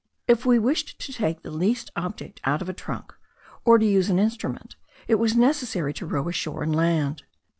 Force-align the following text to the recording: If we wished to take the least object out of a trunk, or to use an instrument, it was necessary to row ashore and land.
If 0.27 0.47
we 0.47 0.57
wished 0.57 0.97
to 1.01 1.13
take 1.13 1.43
the 1.43 1.51
least 1.51 1.91
object 1.95 2.41
out 2.43 2.63
of 2.63 2.67
a 2.67 2.73
trunk, 2.73 3.13
or 3.63 3.77
to 3.77 3.85
use 3.85 4.09
an 4.09 4.17
instrument, 4.17 4.75
it 5.07 5.19
was 5.19 5.35
necessary 5.35 5.93
to 5.93 6.07
row 6.07 6.27
ashore 6.27 6.63
and 6.63 6.75
land. 6.75 7.21